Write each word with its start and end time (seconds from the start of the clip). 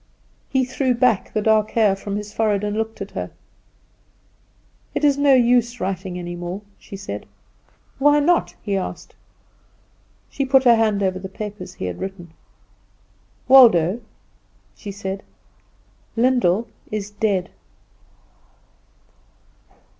He 0.49 0.65
threw 0.65 0.95
back 0.95 1.31
the 1.31 1.43
dark 1.43 1.69
hair 1.69 1.95
from 1.95 2.15
his 2.15 2.33
forehead 2.33 2.63
and 2.63 2.75
looked 2.75 3.01
at 3.01 3.11
her. 3.11 3.29
"It 4.95 5.03
is 5.03 5.15
no 5.15 5.35
use 5.35 5.79
writing 5.79 6.17
any 6.17 6.35
more," 6.35 6.63
she 6.79 6.95
said. 6.95 7.27
"Why 7.99 8.19
not?" 8.19 8.55
he 8.63 8.75
asked. 8.75 9.13
She 10.27 10.43
put 10.43 10.63
her 10.63 10.73
hand 10.75 11.03
over 11.03 11.19
the 11.19 11.29
papers 11.29 11.75
he 11.75 11.85
had 11.85 11.99
written. 11.99 12.33
"Waldo," 13.47 14.01
she 14.75 14.91
said, 14.91 15.21
"Lyndall 16.15 16.67
is 16.91 17.11
dead." 17.11 17.51